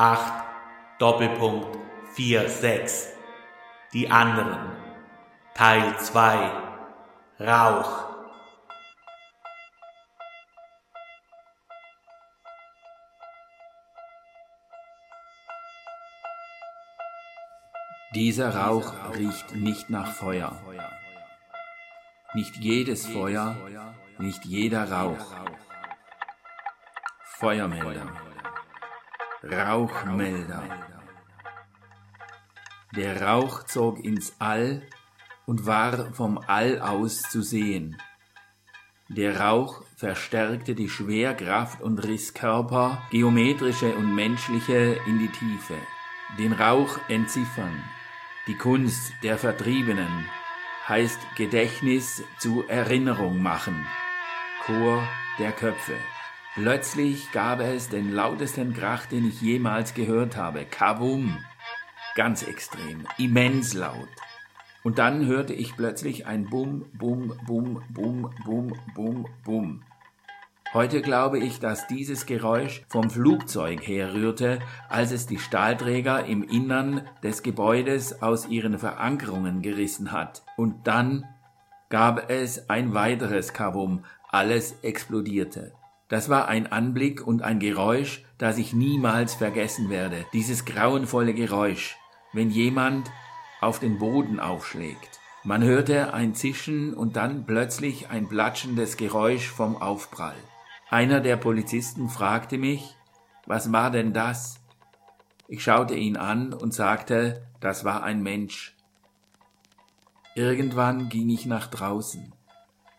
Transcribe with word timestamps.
8 0.00 0.44
Doppelpunkt 1.00 1.76
46 2.14 3.12
Die 3.92 4.08
anderen 4.08 4.76
Teil 5.54 5.98
2 5.98 6.52
Rauch 7.40 8.04
Dieser 18.14 18.54
Rauch 18.54 18.92
riecht 19.16 19.56
nicht 19.56 19.90
nach 19.90 20.12
Feuer. 20.12 20.62
Nicht 22.34 22.56
jedes 22.56 23.04
Feuer, 23.04 23.56
nicht 24.18 24.44
jeder 24.44 24.90
Rauch. 24.90 25.34
Feuermelder. 27.24 28.27
Rauchmelder. 29.44 30.64
Der 32.96 33.22
Rauch 33.22 33.62
zog 33.64 34.04
ins 34.04 34.34
All 34.40 34.82
und 35.46 35.64
war 35.64 36.12
vom 36.12 36.38
All 36.46 36.80
aus 36.80 37.22
zu 37.22 37.42
sehen. 37.42 37.96
Der 39.08 39.40
Rauch 39.40 39.82
verstärkte 39.96 40.74
die 40.74 40.88
Schwerkraft 40.88 41.80
und 41.80 42.04
riss 42.04 42.34
Körper, 42.34 43.00
geometrische 43.10 43.94
und 43.94 44.12
menschliche, 44.12 44.98
in 45.06 45.20
die 45.20 45.28
Tiefe. 45.28 45.76
Den 46.38 46.52
Rauch 46.52 46.98
entziffern, 47.08 47.82
die 48.48 48.56
Kunst 48.56 49.12
der 49.22 49.38
Vertriebenen 49.38 50.28
heißt 50.88 51.20
Gedächtnis 51.36 52.24
zu 52.38 52.64
Erinnerung 52.66 53.40
machen. 53.40 53.86
Chor 54.64 55.06
der 55.38 55.52
Köpfe. 55.52 55.94
Plötzlich 56.60 57.30
gab 57.30 57.60
es 57.60 57.88
den 57.88 58.12
lautesten 58.12 58.74
Krach, 58.74 59.06
den 59.06 59.28
ich 59.28 59.40
jemals 59.40 59.94
gehört 59.94 60.36
habe. 60.36 60.64
Kavum. 60.64 61.38
Ganz 62.16 62.42
extrem, 62.42 63.06
immens 63.16 63.74
laut. 63.74 64.08
Und 64.82 64.98
dann 64.98 65.24
hörte 65.26 65.52
ich 65.54 65.76
plötzlich 65.76 66.26
ein 66.26 66.46
Bum, 66.46 66.86
Bum, 66.94 67.32
Bum, 67.46 67.80
Bum, 67.90 68.34
Bum, 68.44 68.72
Bum, 68.92 69.26
Bum. 69.44 69.84
Heute 70.74 71.00
glaube 71.00 71.38
ich, 71.38 71.60
dass 71.60 71.86
dieses 71.86 72.26
Geräusch 72.26 72.82
vom 72.88 73.08
Flugzeug 73.08 73.86
herrührte, 73.86 74.58
als 74.88 75.12
es 75.12 75.28
die 75.28 75.38
Stahlträger 75.38 76.24
im 76.24 76.42
Innern 76.42 77.02
des 77.22 77.44
Gebäudes 77.44 78.20
aus 78.20 78.48
ihren 78.48 78.80
Verankerungen 78.80 79.62
gerissen 79.62 80.10
hat. 80.10 80.42
Und 80.56 80.88
dann 80.88 81.24
gab 81.88 82.28
es 82.30 82.68
ein 82.68 82.94
weiteres 82.94 83.52
Kabum, 83.52 84.04
alles 84.28 84.74
explodierte. 84.82 85.72
Das 86.08 86.28
war 86.28 86.48
ein 86.48 86.66
Anblick 86.66 87.26
und 87.26 87.42
ein 87.42 87.58
Geräusch, 87.58 88.24
das 88.38 88.56
ich 88.56 88.72
niemals 88.72 89.34
vergessen 89.34 89.90
werde. 89.90 90.24
Dieses 90.32 90.64
grauenvolle 90.64 91.34
Geräusch, 91.34 91.96
wenn 92.32 92.50
jemand 92.50 93.10
auf 93.60 93.78
den 93.78 93.98
Boden 93.98 94.40
aufschlägt. 94.40 95.20
Man 95.44 95.62
hörte 95.62 96.14
ein 96.14 96.34
Zischen 96.34 96.94
und 96.94 97.16
dann 97.16 97.46
plötzlich 97.46 98.10
ein 98.10 98.28
platschendes 98.28 98.96
Geräusch 98.96 99.48
vom 99.48 99.76
Aufprall. 99.76 100.36
Einer 100.90 101.20
der 101.20 101.36
Polizisten 101.36 102.08
fragte 102.08 102.56
mich, 102.56 102.96
was 103.46 103.72
war 103.72 103.90
denn 103.90 104.12
das? 104.12 104.60
Ich 105.46 105.62
schaute 105.62 105.94
ihn 105.94 106.16
an 106.16 106.52
und 106.52 106.74
sagte, 106.74 107.46
das 107.60 107.84
war 107.84 108.02
ein 108.02 108.22
Mensch. 108.22 108.74
Irgendwann 110.34 111.08
ging 111.08 111.28
ich 111.30 111.46
nach 111.46 111.66
draußen. 111.66 112.32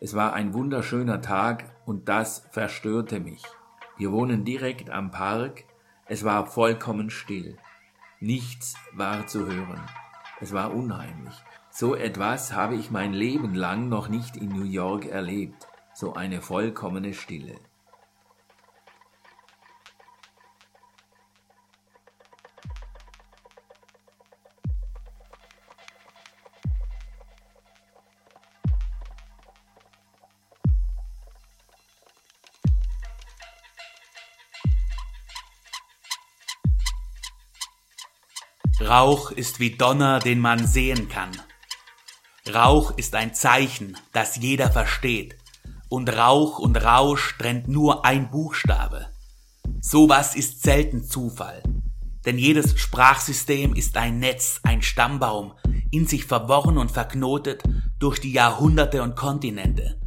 Es 0.00 0.14
war 0.14 0.32
ein 0.32 0.54
wunderschöner 0.54 1.20
Tag 1.20 1.64
und 1.84 2.08
das 2.08 2.46
verstörte 2.52 3.18
mich. 3.18 3.42
Wir 3.96 4.12
wohnen 4.12 4.44
direkt 4.44 4.90
am 4.90 5.10
Park. 5.10 5.64
Es 6.06 6.24
war 6.24 6.46
vollkommen 6.46 7.10
still. 7.10 7.56
Nichts 8.20 8.76
war 8.92 9.26
zu 9.26 9.46
hören. 9.46 9.82
Es 10.40 10.52
war 10.52 10.72
unheimlich. 10.72 11.34
So 11.70 11.96
etwas 11.96 12.52
habe 12.52 12.76
ich 12.76 12.92
mein 12.92 13.12
Leben 13.12 13.54
lang 13.54 13.88
noch 13.88 14.08
nicht 14.08 14.36
in 14.36 14.50
New 14.50 14.64
York 14.64 15.06
erlebt. 15.06 15.66
So 15.94 16.14
eine 16.14 16.42
vollkommene 16.42 17.12
Stille. 17.12 17.56
Rauch 38.88 39.32
ist 39.32 39.60
wie 39.60 39.76
Donner, 39.76 40.18
den 40.18 40.38
man 40.38 40.66
sehen 40.66 41.10
kann. 41.10 41.32
Rauch 42.48 42.96
ist 42.96 43.14
ein 43.14 43.34
Zeichen, 43.34 43.98
das 44.14 44.36
jeder 44.36 44.72
versteht. 44.72 45.36
Und 45.90 46.08
Rauch 46.08 46.58
und 46.58 46.74
Rausch 46.82 47.36
trennt 47.36 47.68
nur 47.68 48.06
ein 48.06 48.30
Buchstabe. 48.30 49.08
Sowas 49.82 50.34
ist 50.34 50.62
selten 50.62 51.04
Zufall. 51.04 51.62
Denn 52.24 52.38
jedes 52.38 52.80
Sprachsystem 52.80 53.74
ist 53.74 53.98
ein 53.98 54.20
Netz, 54.20 54.60
ein 54.62 54.80
Stammbaum, 54.80 55.52
in 55.90 56.06
sich 56.06 56.24
verworren 56.24 56.78
und 56.78 56.90
verknotet 56.90 57.62
durch 57.98 58.20
die 58.20 58.32
Jahrhunderte 58.32 59.02
und 59.02 59.16
Kontinente. 59.16 60.00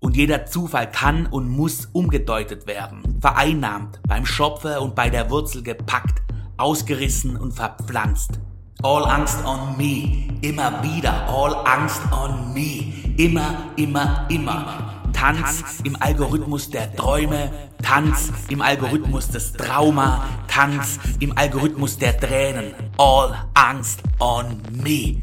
Und 0.00 0.16
jeder 0.18 0.44
Zufall 0.44 0.90
kann 0.90 1.24
und 1.24 1.48
muss 1.48 1.86
umgedeutet 1.92 2.66
werden, 2.66 3.18
vereinnahmt, 3.22 4.00
beim 4.06 4.26
Schopfer 4.26 4.82
und 4.82 4.94
bei 4.94 5.08
der 5.08 5.30
Wurzel 5.30 5.62
gepackt, 5.62 6.22
ausgerissen 6.58 7.36
und 7.36 7.52
verpflanzt. 7.52 8.38
All 8.82 9.04
Angst 9.04 9.38
on 9.44 9.76
me, 9.76 10.28
immer 10.40 10.82
wieder, 10.82 11.28
all 11.28 11.54
Angst 11.66 12.00
on 12.12 12.52
me, 12.52 12.92
immer, 13.16 13.72
immer, 13.76 14.26
immer. 14.28 14.94
Tanz 15.12 15.80
im 15.82 15.96
Algorithmus 16.00 16.70
der 16.70 16.94
Träume, 16.94 17.50
Tanz 17.82 18.32
im 18.50 18.62
Algorithmus 18.62 19.28
des 19.28 19.52
Trauma, 19.52 20.24
Tanz 20.46 21.00
im 21.18 21.36
Algorithmus 21.36 21.98
der 21.98 22.16
Tränen. 22.18 22.72
All 22.98 23.34
Angst 23.54 24.00
on 24.20 24.62
me. 24.70 25.22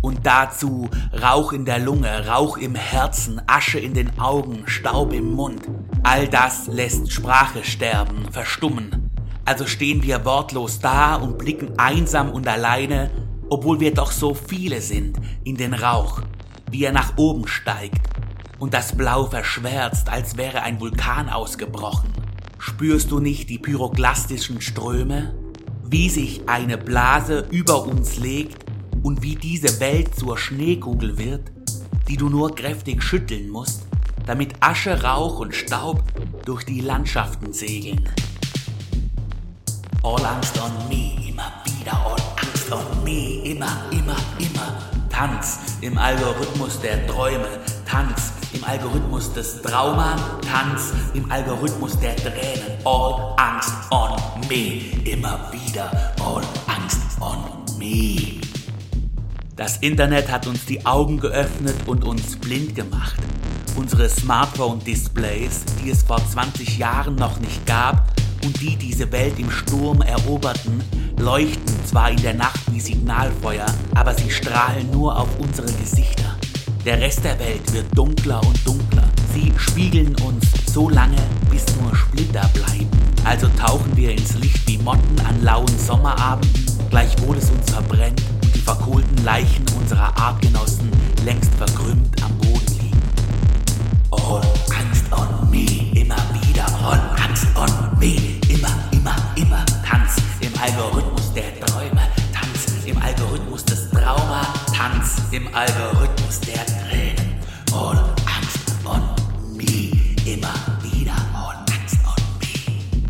Und 0.00 0.26
dazu 0.26 0.88
Rauch 1.22 1.52
in 1.52 1.64
der 1.64 1.78
Lunge, 1.78 2.26
Rauch 2.26 2.58
im 2.58 2.74
Herzen, 2.74 3.40
Asche 3.46 3.78
in 3.78 3.94
den 3.94 4.18
Augen, 4.18 4.64
Staub 4.66 5.12
im 5.12 5.32
Mund. 5.32 5.62
All 6.02 6.28
das 6.28 6.66
lässt 6.66 7.12
Sprache 7.12 7.64
sterben, 7.64 8.26
verstummen, 8.30 9.05
also 9.46 9.66
stehen 9.66 10.02
wir 10.02 10.24
wortlos 10.24 10.80
da 10.80 11.14
und 11.14 11.38
blicken 11.38 11.78
einsam 11.78 12.30
und 12.30 12.48
alleine, 12.48 13.10
obwohl 13.48 13.78
wir 13.78 13.94
doch 13.94 14.10
so 14.10 14.34
viele 14.34 14.80
sind, 14.80 15.16
in 15.44 15.56
den 15.56 15.72
Rauch, 15.72 16.20
wie 16.70 16.84
er 16.84 16.92
nach 16.92 17.16
oben 17.16 17.46
steigt 17.46 18.00
und 18.58 18.74
das 18.74 18.96
Blau 18.96 19.26
verschwärzt, 19.26 20.08
als 20.08 20.36
wäre 20.36 20.62
ein 20.62 20.80
Vulkan 20.80 21.28
ausgebrochen. 21.28 22.10
Spürst 22.58 23.12
du 23.12 23.20
nicht 23.20 23.48
die 23.48 23.58
pyroklastischen 23.58 24.60
Ströme? 24.60 25.34
Wie 25.84 26.08
sich 26.08 26.48
eine 26.48 26.76
Blase 26.76 27.46
über 27.52 27.86
uns 27.86 28.16
legt 28.16 28.64
und 29.04 29.22
wie 29.22 29.36
diese 29.36 29.78
Welt 29.78 30.16
zur 30.16 30.36
Schneekugel 30.36 31.18
wird, 31.18 31.52
die 32.08 32.16
du 32.16 32.28
nur 32.28 32.52
kräftig 32.52 33.00
schütteln 33.00 33.48
musst, 33.48 33.86
damit 34.26 34.54
Asche, 34.58 35.04
Rauch 35.04 35.38
und 35.38 35.54
Staub 35.54 36.02
durch 36.44 36.64
die 36.64 36.80
Landschaften 36.80 37.52
segeln. 37.52 38.08
All 40.06 40.24
Angst 40.24 40.56
on 40.60 40.70
me, 40.88 41.16
immer 41.28 41.50
wieder 41.64 41.94
All 42.06 42.14
Angst 42.40 42.70
on 42.70 43.02
me, 43.02 43.42
immer, 43.42 43.76
immer, 43.90 44.14
immer. 44.38 44.78
Tanz 45.10 45.58
im 45.80 45.98
Algorithmus 45.98 46.80
der 46.80 47.04
Träume, 47.08 47.48
Tanz 47.84 48.30
im 48.52 48.62
Algorithmus 48.62 49.32
des 49.32 49.60
Trauma, 49.62 50.14
Tanz 50.48 50.92
im 51.14 51.28
Algorithmus 51.28 51.98
der 51.98 52.14
Tränen. 52.14 52.78
All 52.84 53.34
Angst 53.36 53.72
on 53.90 54.16
me, 54.48 54.82
immer 55.10 55.50
wieder 55.50 55.90
All 56.20 56.42
Angst 56.68 57.00
on 57.20 57.40
me. 57.76 58.40
Das 59.56 59.78
Internet 59.78 60.30
hat 60.30 60.46
uns 60.46 60.66
die 60.66 60.86
Augen 60.86 61.18
geöffnet 61.18 61.74
und 61.86 62.04
uns 62.04 62.36
blind 62.36 62.76
gemacht. 62.76 63.16
Unsere 63.74 64.08
Smartphone-Displays, 64.08 65.64
die 65.82 65.90
es 65.90 66.04
vor 66.04 66.24
20 66.24 66.78
Jahren 66.78 67.16
noch 67.16 67.40
nicht 67.40 67.66
gab, 67.66 68.15
und 68.46 68.60
die 68.60 68.76
diese 68.76 69.10
Welt 69.10 69.38
im 69.38 69.50
Sturm 69.50 70.00
eroberten, 70.02 70.80
leuchten 71.18 71.84
zwar 71.84 72.10
in 72.12 72.22
der 72.22 72.34
Nacht 72.34 72.60
wie 72.70 72.80
Signalfeuer, 72.80 73.66
aber 73.94 74.14
sie 74.14 74.30
strahlen 74.30 74.90
nur 74.92 75.18
auf 75.18 75.28
unsere 75.38 75.70
Gesichter. 75.72 76.36
Der 76.84 77.00
Rest 77.00 77.24
der 77.24 77.38
Welt 77.40 77.72
wird 77.72 77.86
dunkler 77.96 78.40
und 78.46 78.64
dunkler. 78.64 79.08
Sie 79.34 79.52
spiegeln 79.56 80.14
uns 80.24 80.46
so 80.72 80.88
lange, 80.88 81.16
bis 81.50 81.64
nur 81.80 81.94
Splitter 81.96 82.48
bleiben. 82.54 82.88
Also 83.24 83.48
tauchen 83.58 83.96
wir 83.96 84.12
ins 84.12 84.34
Licht 84.34 84.66
wie 84.68 84.78
Motten 84.78 85.18
an 85.26 85.42
lauen 85.42 85.78
Sommerabenden, 85.78 86.66
gleichwohl 86.90 87.36
es 87.36 87.50
uns 87.50 87.70
verbrennt 87.70 88.22
und 88.44 88.54
die 88.54 88.60
verkohlten 88.60 89.24
Leichen 89.24 89.64
unserer 89.76 90.16
Artgenossen 90.16 90.88
längst 91.24 91.50
dem 105.36 105.54
Algorithmus 105.54 106.40
der 106.40 106.64
Tränen 106.64 107.34
und 107.70 107.98
Angst 108.24 108.72
und 108.84 109.54
Me 109.54 109.92
immer 110.24 110.54
wieder 110.82 111.12
und 111.34 111.74
Angst 111.74 111.98
und 112.06 112.40
Me. 112.40 113.02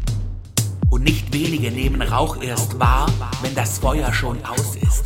Und 0.90 1.04
nicht 1.04 1.32
wenige 1.32 1.70
nehmen 1.70 2.02
Rauch 2.02 2.42
erst 2.42 2.80
wahr, 2.80 3.08
wenn 3.42 3.54
das 3.54 3.78
Feuer 3.78 4.12
schon 4.12 4.44
aus 4.44 4.74
ist. 4.74 5.04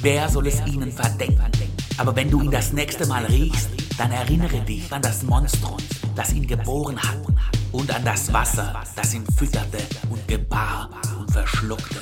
Wer 0.00 0.30
soll 0.30 0.46
es 0.46 0.66
ihnen 0.66 0.90
verdenken? 0.90 1.52
Aber 1.98 2.16
wenn 2.16 2.30
du 2.30 2.40
ihn 2.40 2.50
das 2.50 2.72
nächste 2.72 3.06
Mal 3.06 3.26
riechst, 3.26 3.68
dann 3.98 4.10
erinnere 4.10 4.60
dich 4.62 4.90
an 4.90 5.02
das 5.02 5.22
Monstrum, 5.24 5.76
das 6.16 6.32
ihn 6.32 6.46
geboren 6.46 6.98
hat, 6.98 7.18
und 7.72 7.94
an 7.94 8.02
das 8.02 8.32
Wasser, 8.32 8.82
das 8.96 9.12
ihn 9.12 9.26
fütterte 9.36 9.76
und 10.08 10.26
gebar 10.26 10.88
und 11.18 11.30
verschluckte. 11.30 12.00